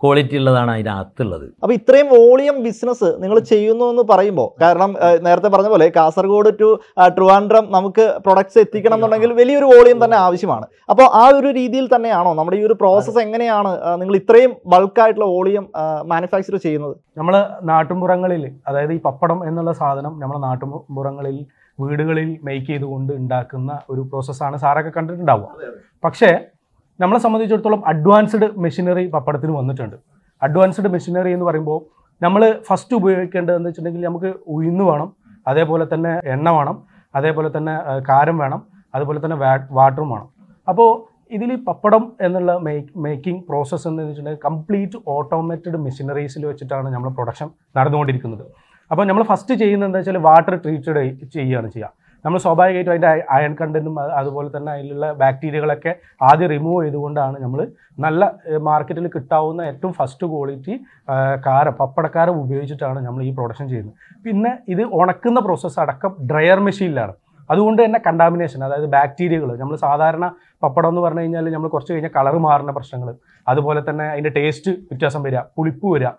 [0.02, 4.90] ക്വാളിറ്റി ഉള്ളതാണ് അതിനകത്തുള്ളത് അപ്പൊ ഇത്രയും വോളിയം ബിസിനസ് നിങ്ങൾ ചെയ്യുന്നു എന്ന് പറയുമ്പോൾ കാരണം
[5.26, 6.69] നേരത്തെ പറഞ്ഞ പോലെ കാസർഗോഡ് ടു
[7.16, 10.66] ട്രിവാൻഡ്രം നമുക്ക് പ്രൊഡക്ട്സ് എത്തിക്കണം എന്നുണ്ടെങ്കിൽ വലിയൊരു വോളിയം തന്നെ ആവശ്യമാണ്.
[10.92, 15.66] അപ്പോൾ ആ ഒരു രീതിയിൽ തന്നെയാണോ നമ്മുടെ ഈ ഒരു പ്രോസസ്സ് എങ്ങനെയാണ് നിങ്ങൾ ഇത്രയും ബൾക്കായിട്ടുള്ള വോളിയം
[16.12, 16.95] മാനുഫാക്ചർ ചെയ്യുന്നത്?
[17.21, 17.37] നമ്മൾ
[17.73, 21.38] നാട്ടുമ്പുറങ്ങളിൽ അതായത് ഈ പപ്പടം എന്നുള്ള സാധനം നമ്മുടെ നാട്ടുമ്പുറങ്ങളിൽ
[21.78, 25.49] വീടുകളിൽ മേക്ക് ചെയ്തുകൊണ്ട് ഉണ്ടാക്കുന്ന ഒരു പ്രോസസ്സാണ് സാറൊക്കെ കണ്ടിട്ടുണ്ടാവുക.
[26.04, 26.30] പക്ഷേ
[27.02, 29.97] നമ്മളെ സംബന്ധിച്ചിടത്തോളം അഡ്വാൻസ്ഡ് മെഷീനറി പപ്പടത്തിന് വന്നിട്ടുണ്ട്.
[30.47, 31.78] അഡ്വാൻസ്ഡ് മെഷീനറി എന്ന് പറയുമ്പോൾ
[32.25, 35.09] നമ്മൾ ഫസ്റ്റ് ഉപയോഗിക്കേണ്ടതെന്ന് വെച്ചിട്ടുണ്ടെങ്കിൽ നമുക്ക് ഉഴുന്ന് വേണം
[35.50, 36.76] അതേപോലെ തന്നെ എണ്ണ വേണം
[37.19, 37.75] അതേപോലെ തന്നെ
[38.09, 38.61] കാരം വേണം
[38.97, 39.37] അതുപോലെ തന്നെ
[39.78, 40.28] വാട്ടറും വേണം.
[40.71, 40.90] അപ്പോൾ
[41.37, 48.45] ഇതിൽ പപ്പടം എന്നുള്ള മേക്ക് മേക്കിംഗ് പ്രോസസ്സ് എന്ന് വെച്ചിട്ടുണ്ടെങ്കിൽ കംപ്ലീറ്റ് ഓട്ടോമേറ്റഡ് മെഷീനറീസിൽ വെച്ചിട്ടാണ് നമ്മൾ പ്രൊഡക്ഷൻ നടന്നുകൊണ്ടിരിക്കുന്നത്.
[48.90, 51.02] അപ്പോൾ നമ്മൾ ഫസ്റ്റ് ചെയ്യുന്നത് എന്താ വെച്ചാൽ വാട്ടർ ട്രീറ്റഡ്
[51.35, 51.92] ചെയ്യുകയാണ് ചെയ്യുക.
[52.24, 55.92] നമ്മൾ സ്വാഭാവികമായിട്ടും അതിന്റെ അയൺ കണ്ടന്റും അതുപോലെ തന്നെ അതിലുള്ള ബാക്ടീരിയകളൊക്കെ
[56.28, 57.60] ആദ്യം റിമൂവ് ചെയ്തുകൊണ്ടാണ് നമ്മൾ
[58.04, 58.30] നല്ല
[58.68, 60.76] മാർക്കറ്റിൽ കിട്ടാവുന്ന ഏറ്റവും ഫസ്റ്റ് ക്വാളിറ്റി
[61.46, 63.96] കാര പപ്പടക്കാരം ഉപയോഗിച്ചിട്ടാണ് നമ്മൾ ഈ പ്രൊഡക്ഷൻ ചെയ്യുന്നത്.
[64.26, 67.16] പിന്നെ ഇത് ഉണക്കുന്ന പ്രോസസ്സ് അടക്കം ഡ്രയർ മെഷീനിലാണ്
[67.50, 70.24] അതുകൊണ്ട് തന്നെ കണ്ടാമിനേഷൻ അതായത് ബാക്ടീരിയകൾ നമ്മൾ സാധാരണ
[70.64, 73.08] പപ്പടം എന്ന് പറഞ്ഞു കഴിഞ്ഞാൽ നമ്മൾ കുറച്ച് കഴിഞ്ഞാൽ കളർ മാറുന്ന പ്രശ്നങ്ങൾ.
[73.46, 76.10] അതുപോലെ തന്നെ അതിന്റെ ടേസ്റ്റ് വ്യത്യാസം വരിക പുളിപ്പ് വരിക.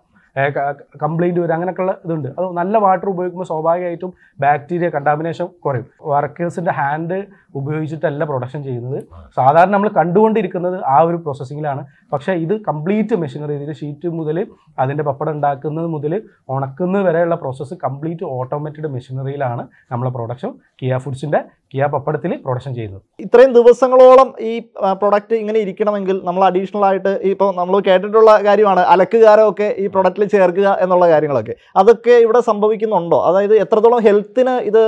[1.03, 1.53] കംപ്ലൈന്റ് വരും.
[1.53, 2.27] അങ്ങനെയൊക്കെയുള്ള ഇതുണ്ട്.
[2.37, 4.11] അത് നല്ല വാട്ടർ ഉപയോഗിക്കുമ്പോൾ സ്വാഭാവികമായിട്ടും
[4.43, 5.85] ബാക്ടീരിയ കണ്ടാമിനേഷൻ കുറയും.
[6.11, 7.17] വർക്കേഴ്സിന്റെ ഹാൻഡ്
[7.55, 8.99] ഉപയോഗിച്ചിട്ടല്ല പ്രൊഡക്ഷൻ ചെയ്യുന്നത്.
[9.37, 11.81] സാധാരണ നമ്മൾ കണ്ടുകൊണ്ടിരിക്കുന്നത് ആ ഒരു പ്രോസസ്സിങ്ങിലാണ്
[12.13, 14.37] പക്ഷേ ഇത് കംപ്ലീറ്റ് മെഷീനറി ഇതിൽ ഷീറ്റ് മുതൽ
[14.79, 16.13] അതിന്റെ പപ്പടം ഉണ്ടാക്കുന്നത് മുതൽ
[16.49, 21.41] ഉണക്കുന്നത് വരെയുള്ള പ്രോസസ്സ് കംപ്ലീറ്റ് ഓട്ടോമേറ്റഡ് മെഷീനറിയിലാണ് നമ്മളെ പ്രൊഡക്ഷൻ കിയ ഫുഡ്സിന്റെ
[21.73, 24.53] കിയ പപ്പടത്തിൽ പ്രൊഡക്ഷൻ ചെയ്യുന്നത് ഇത്രയും ദിവസങ്ങളോളം ഈ
[25.01, 31.05] പ്രൊഡക്റ്റ് ഇങ്ങനെ ഇരിക്കണമെങ്കിൽ നമ്മൾ അഡീഷണൽ ആയിട്ട് ഇപ്പോൾ നമ്മൾ കേട്ടിട്ടുള്ള കാര്യമാണ് അലക്കുകാരമൊക്കെ ഈ പ്രൊഡക്റ്റിൽ ചേർക്കുക എന്നുള്ള
[31.13, 31.55] കാര്യങ്ങളൊക്കെ.
[31.81, 33.19] അതൊക്കെ ഇവിടെ സംഭവിക്കുന്നുണ്ടോ?
[33.29, 34.83] അതായത് എത്രത്തോളം ഹെൽത്തിന് ഇത്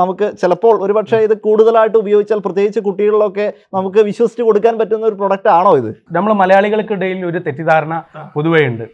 [0.00, 3.46] നമുക്ക് ചിലപ്പോൾ ഒരുപക്ഷെ ഇത് കൂടുതലായിട്ട് ഉപയോഗിച്ചാൽ പ്രത്യേകിച്ച് കുട്ടികളിലൊക്കെ
[3.78, 5.90] നമുക്ക് വിശ്വസിച്ച് കൊടുക്കാൻ പറ്റുന്ന ഒരു പ്രൊഡക്റ്റ് ആണോ ഇത്?
[6.18, 8.02] നമ്മൾ മലയാളികൾക്കിടയിൽ ഒരു തെറ്റിദ്ധാരണ
[8.36, 8.84] പൊതുവേ ഉണ്ട്.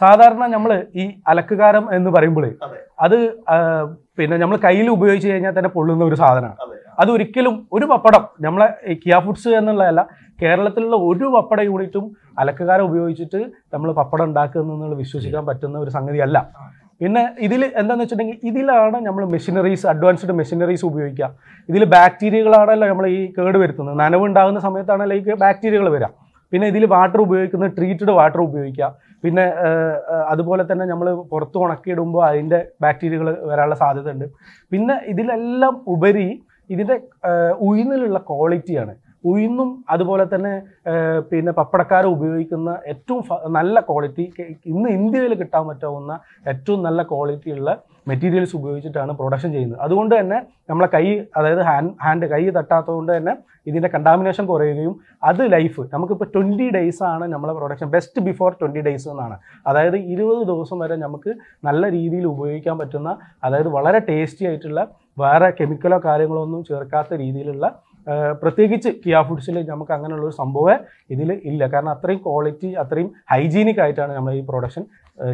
[0.00, 0.70] സാധാരണ നമ്മൾ
[1.02, 2.44] ഈ അലക്കുകാരം എന്ന് പറയുമ്പോൾ
[3.06, 3.18] അത്.
[4.18, 6.56] പിന്നെ നമ്മൾ കയ്യിൽ ഉപയോഗിച്ച് കഴിഞ്ഞാൽ തന്നെ പൊള്ളുന്ന ഒരു സാധനമാണ്.
[7.00, 8.66] അത് ഒരിക്കലും ഒരു പപ്പടം നമ്മളെ
[9.02, 10.00] കിയാ ഫുഡ്സ് എന്നുള്ളതല്ല
[10.42, 12.04] കേരളത്തിലുള്ള ഒരു പപ്പട യൂണിറ്റും
[12.40, 13.40] അലക്കുകാരെ ഉപയോഗിച്ചിട്ട്
[13.74, 16.38] നമ്മൾ പപ്പടം ഉണ്ടാക്കുന്നു എന്നുള്ള വിശ്വസിക്കാൻ പറ്റുന്ന ഒരു സംഗതിയല്ല.
[17.00, 21.28] പിന്നെ ഇതിൽ എന്താണെന്ന് വെച്ചിട്ടുണ്ടെങ്കിൽ ഇതിലാണ് നമ്മൾ മെഷീനറീസ് അഡ്വാൻസ്ഡ് മെഷീനറീസ് ഉപയോഗിക്കുക.
[21.70, 23.96] ഇതിൽ ബാക്ടീരിയകളാണല്ലോ നമ്മൾ ഈ കേട് വരുത്തുന്നത്.
[24.02, 26.10] നനവുണ്ടാകുന്ന സമയത്താണല്ലോ ഈ ബാക്ടീരിയകൾ വരിക
[26.52, 28.88] പിന്നെ ഇതിൽ വാട്ടർ ഉപയോഗിക്കുന്നത് ട്രീറ്റഡ് വാട്ടർ ഉപയോഗിക്കുക.
[29.22, 29.44] പിന്നെ
[30.28, 34.26] അതുപോലെ തന്നെ നമ്മൾ പുറത്ത് ഉണക്കിയിടുമ്പോൾ അതിന്റെ ബാക്ടീരിയകൾ വരാനുള്ള സാധ്യത ഉണ്ട്
[34.72, 36.28] പിന്നെ ഇതിലെല്ലാം ഉപരി
[36.70, 36.96] ഇതിന്റെ
[37.60, 40.52] ഉയർന്നിലുള്ള ക്വാളിറ്റിയാണ് ഉഴുന്നും അതുപോലെ തന്നെ
[41.30, 43.22] പിന്നെ പപ്പടക്കാർ ഉപയോഗിക്കുന്ന ഏറ്റവും
[43.58, 44.24] നല്ല ക്വാളിറ്റി
[44.72, 46.12] ഇന്ന് ഇന്ത്യയിൽ കിട്ടാൻ പറ്റാവുന്ന
[46.52, 47.70] ഏറ്റവും നല്ല ക്വാളിറ്റിയുള്ള
[48.08, 49.80] മെറ്റീരിയൽസ് ഉപയോഗിച്ചിട്ടാണ് പ്രൊഡക്ഷൻ ചെയ്യുന്നത്.
[49.80, 50.38] അതുകൊണ്ട് തന്നെ
[50.70, 51.04] നമ്മളെ കൈ
[51.38, 53.32] അതായത് ഹാൻഡ് ഹാൻഡ് കൈ തട്ടാത്തതുകൊണ്ട് തന്നെ
[53.66, 59.08] ഇതിന്റെ കണ്ടാമിനേഷൻ കുറയുകയും അത് ലൈഫ് നമുക്കിപ്പോൾ ട്വന്റി ഡേയ്സ് ആണ് നമ്മളെ production best before twenty days
[59.12, 59.36] എന്നാണ്.
[59.66, 61.32] അതായത് ഇരുപത് ദിവസം വരെ നമുക്ക്
[61.64, 63.12] നല്ല രീതിയിൽ ഉപയോഗിക്കാൻ പറ്റുന്ന
[63.44, 64.82] അതായത് വളരെ ടേസ്റ്റി ആയിട്ടുള്ള
[65.18, 67.66] വേറെ കെമിക്കലോ കാര്യങ്ങളോ ഒന്നും ചേർക്കാത്ത രീതിയിലുള്ള
[68.42, 70.76] പ്രത്യേകിച്ച് കിയ ഫുഡ്സിൽ നമുക്ക് അങ്ങനെയുള്ള ഒരു സംഭവമേ
[71.10, 71.62] ഇതിൽ ഇല്ല.
[71.66, 74.84] കാരണം അത്രയും ക്വാളിറ്റി അത്രയും ഹൈജീനിക് ആയിട്ടാണ് നമ്മൾ ഈ പ്രൊഡക്ഷൻ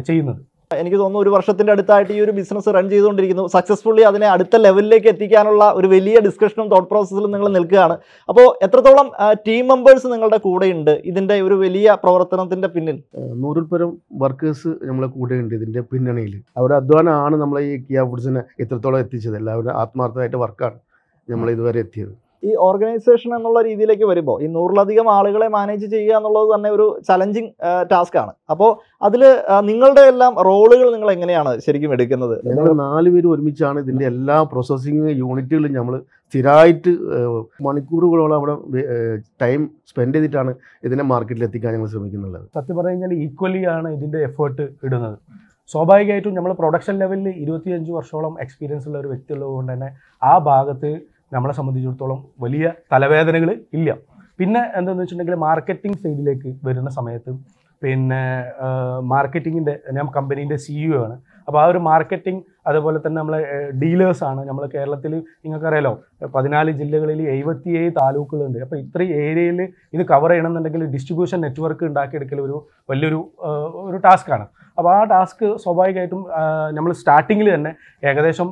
[0.07, 0.41] ചെയ്യുന്നത്.
[0.79, 3.45] എനിക്ക് തോന്നുന്നു ഒരു വർഷത്തിന്റെ അടുത്തായിട്ട് ഈ ഒരു ബിസിനസ് റൺ ചെയ്തുകൊണ്ടിരിക്കുന്നു.
[3.53, 7.95] സക്സസ്ഫുള്ളി അതിനെ അടുത്ത ലെവലിലേക്ക് എത്തിക്കാനുള്ള ഒരു വലിയ ഡിസ്കഷനും തോട്ട് പ്രോസസ്സിലും നിങ്ങൾ നിൽക്കുകയാണ്.
[8.29, 9.07] അപ്പോൾ എത്രത്തോളം
[9.47, 10.93] ടീം മെമ്പേഴ്സ് നിങ്ങളുടെ കൂടെയുണ്ട്?
[11.11, 12.99] ഇതിന്റെ ഒരു വലിയ പ്രവർത്തനത്തിന്റെ പിന്നിൽ.
[13.43, 16.33] നൂറിൽ പരം വർക്കേഴ്സ് നമ്മളെ കൂടെയുണ്ട് ഉണ്ട് ഇതിന്റെ പിന്നണിയിൽ.
[16.57, 19.37] അവരുടെ അധ്വാനമാണ് നമ്മളെ ഈ കിയ ഫുഡ്സിനെ എത്രത്തോളം എത്തിച്ചത്.
[19.41, 20.79] എല്ലാവരും ആത്മാർത്ഥമായിട്ട് വർക്കാണ്
[21.31, 22.13] നമ്മൾ ഇതുവരെ എത്തിയത്.
[22.43, 27.49] ഈ ഓർഗനൈസേഷൻ എന്നുള്ള രീതിയിലേക്ക് വരുമ്പോൾ ഈ നൂറിലധികം ആളുകളെ മാനേജ് ചെയ്യുക എന്നുള്ളത് തന്നെ ഒരു ചലഞ്ചിങ്
[27.91, 28.31] ടാസ്ക് ആണ്.
[28.53, 28.69] അപ്പോൾ
[29.07, 29.23] അതിൽ
[29.69, 32.35] നിങ്ങളുടെ എല്ലാം റോളുകൾ നിങ്ങൾ എങ്ങനെയാണ് ശരിക്കും എടുക്കുന്നത്?
[32.49, 35.97] ഞങ്ങൾ നാല് പേര് ഒരുമിച്ചാണ് ഇതിന്റെ എല്ലാ പ്രോസസ്സിങ് യൂണിറ്റുകളും നമ്മൾ
[36.31, 36.91] സ്ഥിരമായിട്ട്
[37.67, 38.55] മണിക്കൂറുകളോളം അവിടെ
[39.43, 40.51] ടൈം സ്പെൻഡ് ചെയ്തിട്ടാണ്
[40.87, 42.47] ഇതിനെ മാർക്കറ്റിൽ എത്തിക്കാൻ ഞങ്ങൾ ശ്രമിക്കുന്നുള്ളത്.
[42.57, 45.15] സത്യം പറഞ്ഞു കഴിഞ്ഞാൽ ഈക്വലി ആണ് ഇതിന്റെ എഫേർട്ട് ഇടുന്നത്.
[45.71, 49.89] സ്വാഭാവികമായിട്ടും നമ്മൾ പ്രൊഡക്ഷൻ ലെവലിൽ ഇരുപത്തിയഞ്ച് വർഷോളം എക്സ്പീരിയൻസ് ഉള്ള ഒരു വ്യക്തി ഉള്ളതുകൊണ്ട് തന്നെ
[50.29, 50.91] ആ ഭാഗത്ത്
[51.31, 53.89] നമ്മളെ സംബന്ധിച്ചിടത്തോളം വലിയ തലവേദനകൾ ഇല്ല.
[54.39, 57.31] പിന്നെ എന്താണെന്ന് വെച്ചിട്ടുണ്ടെങ്കിൽ മാർക്കറ്റിംഗ് സൈഡിലേക്ക് വരുന്ന സമയത്ത്
[57.81, 58.21] പിന്നെ
[59.11, 61.15] മാർക്കറ്റിങ്ങിന്റെ ഞാൻ കമ്പനീന്റെ സിഇഒ ആണ്.
[61.47, 63.39] അപ്പോൾ ആ ഒരു മാർക്കറ്റിംഗ് അതുപോലെ തന്നെ നമ്മളെ
[63.81, 65.93] ഡീലേഴ്സാണ് നമ്മൾ കേരളത്തിൽ നിങ്ങൾക്കറിയാലോ
[66.35, 68.59] പതിനാല് ജില്ലകളിൽ എഴുപത്തിയേഴ് താലൂക്കുകളുണ്ട്.
[68.65, 69.59] അപ്പോൾ ഇത്രയും ഏരിയയിൽ
[69.93, 72.57] ഇത് കവർ ചെയ്യണമെന്നുണ്ടെങ്കിൽ ഡിസ്ട്രിബ്യൂഷൻ നെറ്റ്വർക്ക് ഉണ്ടാക്കിയെടുക്കൽ ഒരു
[72.89, 73.19] വലിയൊരു
[73.49, 74.47] ഒരു ഒരു ടാസ്ക്കാണ്
[74.79, 76.21] അപ്പോൾ ആ ടാസ്ക് സ്വാഭാവികമായിട്ടും
[76.77, 77.71] നമ്മൾ സ്റ്റാർട്ടിങ്ങിൽ തന്നെ
[78.09, 78.49] ഏകദേശം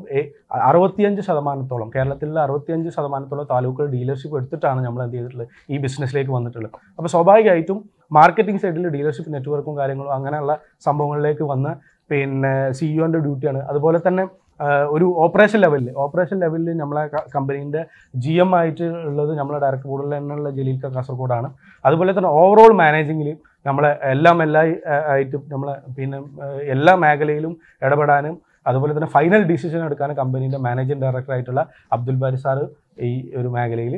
[0.69, 6.73] അറുപത്തിയഞ്ച് ശതമാനത്തോളം കേരളത്തിലെ അറുപത്തിയഞ്ച് ശതമാനത്തോളം താലൂക്കുകൾ ഡീലർഷിപ്പ് എടുത്തിട്ടാണ് നമ്മൾ എന്ത് ചെയ്തിട്ടുള്ളത് ഈ ബിസിനസ്സിലേക്ക് വന്നിട്ടുള്ളത്.
[6.97, 7.79] അപ്പോൾ സ്വാഭാവികമായിട്ടും
[8.19, 10.53] മാർക്കറ്റിംഗ് സൈഡിൽ ഡീലർഷിപ്പ് നെറ്റ്വർക്കും കാര്യങ്ങളും അങ്ങനെയുള്ള
[10.87, 11.71] സംഭവങ്ങളിലേക്ക് വന്ന്
[12.11, 14.25] പിന്നെ സിഇഒന്റെ ഡ്യൂട്ടിയാണ് അതുപോലെ തന്നെ
[14.95, 17.01] ഒരു ഓപ്പറേഷൻ ലെവലിൽ ഓപ്പറേഷൻ ലെവലിൽ നമ്മളെ
[17.33, 17.81] കമ്പനീന്റെ
[18.23, 21.49] ജി എം ആയിട്ട് ഉള്ളത് നമ്മളെ ഡയറക്ടർ ബോർഡിൽ തന്നെയുള്ള ജലീൽ കാസർഗോഡാണ്.
[21.87, 23.29] അതുപോലെ തന്നെ ഓവറോൾ മാനേജിങ്ങിൽ
[23.67, 24.61] നമ്മളെ എല്ലാം എല്ലാ
[25.13, 26.19] ആയിട്ടും നമ്മളെ പിന്നെ
[26.75, 27.53] എല്ലാ മേഖലയിലും
[27.85, 28.35] ഇടപെടാനും
[28.69, 31.61] അതുപോലെ തന്നെ ഫൈനൽ ഡിസിഷൻ എടുക്കാനും കമ്പനീന്റെ മാനേജിംഗ് ഡയറക്ടർ ആയിട്ടുള്ള
[31.95, 32.63] അബ്ദുൽ ബാരി സാറ്
[33.09, 33.95] ഈ ഒരു മേഖലയിൽ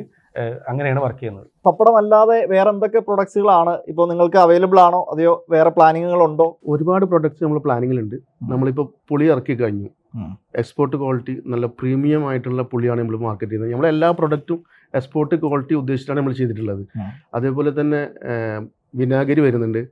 [0.70, 1.46] അങ്ങനെയാണ് വർക്ക് ചെയ്യുന്നത്.
[1.66, 5.00] പപ്പടം അല്ലാതെ വേറെ എന്തൊക്കെ പ്രൊഡക്ട്സുകളാണ് ഇപ്പോൾ നിങ്ങൾക്ക് അവൈലബിൾ ആണോ?
[5.12, 8.16] അതെയോ വേറെ പ്ലാനിങ്ങുകളുണ്ടോ ഒരുപാട് പ്രൊഡക്ട്സ് നമ്മൾ പ്ലാനിങ്ങിലുണ്ട്
[8.52, 9.90] നമ്മളിപ്പോൾ പുളി ഇറക്കി കഴിഞ്ഞു.
[10.60, 13.74] എക്സ്പോർട്ട് ക്വാളിറ്റി നല്ല പ്രീമിയം ആയിട്ടുള്ള പുളിയാണ് നമ്മൾ മാർക്കറ്റ് ചെയ്യുന്നത്.
[13.74, 14.60] നമ്മളെ എല്ലാ പ്രൊഡക്റ്റും
[14.98, 16.84] എക്സ്പോർട്ട് ക്വാളിറ്റി ഉദ്ദേശിച്ചാണ് നമ്മൾ ചെയ്തിട്ടുള്ളത്.
[17.38, 18.02] അതേപോലെ തന്നെ
[19.00, 19.82] വിനാഗിരി വരുന്നുണ്ട്.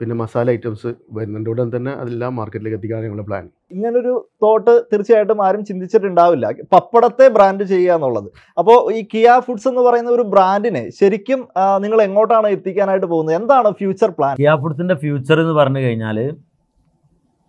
[0.00, 1.48] പിന്നെ മസാല ഐറ്റംസ് വരുന്നുണ്ട്.
[1.50, 3.44] ഉടൻ തന്നെ അതെല്ലാം മാർക്കറ്റിലേക്ക് എത്തിക്കാനാണ് ഞങ്ങളുടെ പ്ലാൻ
[3.74, 4.12] ഇങ്ങനൊരു
[4.44, 6.46] തോട്ട് തീർച്ചയായിട്ടും ആരും ചിന്തിച്ചിട്ടുണ്ടാവില്ല.
[6.72, 8.28] പപ്പടത്തെ ബ്രാൻഡ് ചെയ്യുക എന്നുള്ളത്.
[8.60, 11.42] അപ്പോൾ ഈ കിയ ഫുഡ്സ് എന്ന് പറയുന്ന ഒരു ബ്രാൻഡിനെ ശരിക്കും
[11.84, 13.36] നിങ്ങൾ എങ്ങോട്ടാണ് എത്തിക്കാനായിട്ട് പോകുന്നത്?
[13.40, 16.20] എന്താണ് ഫ്യൂച്ചർ പ്ലാൻ കിയ ഫുഡ്സിന്റെ ഫ്യൂച്ചർ എന്ന് പറഞ്ഞു കഴിഞ്ഞാൽ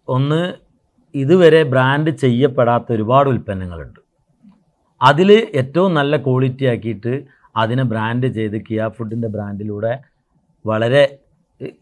[0.07, 0.43] ഒന്ന്
[1.15, 3.99] ഇതുവരെ ബ്രാൻഡ് ചെയ്യപ്പെടാത്ത ഒരുപാട് ഉൽപ്പന്നങ്ങളുണ്ട്.
[5.03, 7.13] അതിൽ ഏറ്റവും നല്ല ക്വാളിറ്റി ആക്കിയിട്ട്
[7.55, 9.93] അതിനെ ബ്രാൻഡ് ചെയ്ത് കിയ ഫുഡിന്റെ ബ്രാൻഡിലൂടെ
[10.65, 11.03] വളരെ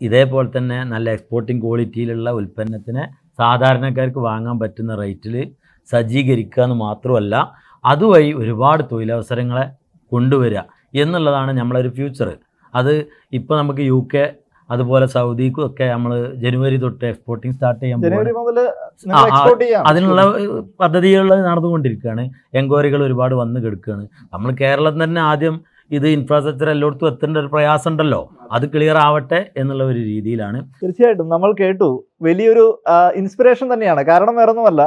[0.02, 3.04] ഇതേപോലെ തന്നെ നല്ല എക്സ്പോർട്ടിംഗ് ക്വാളിറ്റിയിലുള്ള ഉൽപ്പന്നത്തിനെ
[3.40, 5.36] സാധാരണക്കാർക്ക് വാങ്ങാൻ പറ്റുന്ന റേറ്റിൽ
[5.90, 7.36] സജ്ജീകരിക്കുക എന്ന് മാത്രമല്ല
[7.84, 9.66] അതുവഴി ഒരുപാട് തൊഴിലവസരങ്ങളെ
[10.12, 10.62] കൊണ്ടുവരിക
[10.94, 12.30] എന്നുള്ളതാണ് നമ്മളൊരു ഫ്യൂച്ചർ
[12.74, 12.94] അത്
[13.34, 14.24] ഇപ്പോൾ നമുക്ക് യു കെ
[14.74, 16.12] അതുപോലെ സൗദിക്കും ഒക്കെ നമ്മൾ
[16.44, 18.00] ജനുവരി തൊട്ട് എക്സ്പോർട്ടിങ് സ്റ്റാർട്ട് ചെയ്യാൻ
[19.90, 20.22] അതിനുള്ള
[20.80, 22.26] പദ്ധതികൾ നടന്നുകൊണ്ടിരിക്കുകയാണ്.
[22.54, 24.06] എൻക്വയറികൾ ഒരുപാട് വന്ന് കിടക്കുകയാണ്.
[24.34, 25.58] നമ്മൾ കേരളം തന്നെ ആദ്യം
[25.98, 30.60] ഇത് ഇൻഫ്രാസ്ട്രക്ചർ എല്ലായിടത്തും എത്തേണ്ട ഒരു പ്രയാസം ഉണ്ടല്ലോ അത് ക്ലിയർ ആവട്ടെ എന്നുള്ള ഒരു രീതിയിലാണ്.
[30.84, 31.90] തീർച്ചയായിട്ടും നമ്മൾ കേട്ടു.
[32.22, 32.66] വലിയൊരു
[33.22, 34.02] ഇൻസ്പിറേഷൻ തന്നെയാണ്.
[34.04, 34.84] കാരണം വേറൊന്നുമല്ല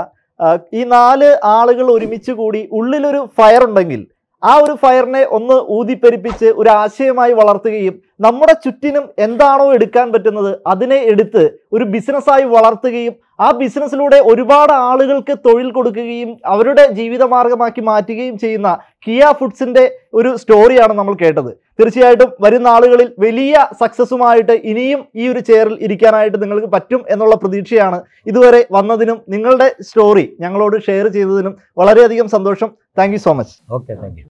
[0.73, 4.01] ഈ നാല് ആളുകൾ ഒരുമിച്ച് കൂടി ഉള്ളിലൊരു ഫയർ ഉണ്ടെങ്കിൽ
[4.43, 11.43] ആ ഒരു ഫയറിനെ ഒന്ന് ഊതിപ്പെരിപ്പിച്ച് ഒരു ആശയമായി വളർത്തുകയും നമ്മുടെ ചുറ്റിനും എന്താണോ എടുക്കാൻ പറ്റുന്നത് അതിനെ എടുത്ത്
[11.73, 18.71] ഒരു ബിസിനസ്സായി വളർത്തുകയും ആ ബിസിനസ്സിലൂടെ ഒരുപാട് ആളുകൾക്ക് തൊഴിൽ കൊടുക്കുകയും അവരുടെ ജീവിതമാർഗമാക്കി മാറ്റുകയും ചെയ്യുന്ന
[19.07, 21.51] കിയ ഫുഡ്സിന്റെ ഒരു സ്റ്റോറിയാണ് നമ്മൾ കേട്ടത്.
[21.79, 28.63] തീർച്ചയായിട്ടും വരുന്ന ആളുകളിൽ വലിയ സക്സസ്സുമായിട്ട് ഇനിയും ഈ ഒരു ചെയറിൽ ഇരിക്കാനായിട്ട് നിങ്ങൾക്ക് പറ്റും എന്നുള്ള പ്രതീക്ഷയാണ് ഇതുവരെ
[28.71, 32.71] വന്നതിനും നിങ്ങളുടെ സ്റ്റോറി ഞങ്ങളോട് ഷെയർ ചെയ്തതിനും വളരെയധികം സന്തോഷം.
[32.99, 33.57] Thank so much.
[33.71, 34.23] Okay thank